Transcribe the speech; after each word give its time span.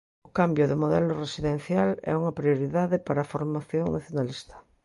O 0.27 0.29
cambio 0.39 0.65
de 0.67 0.79
modelo 0.83 1.11
residencial 1.23 1.89
é 2.11 2.13
unha 2.21 2.35
prioridade 2.39 2.97
para 3.07 3.19
a 3.21 3.29
formación 3.33 3.85
nacionalista. 3.97 4.55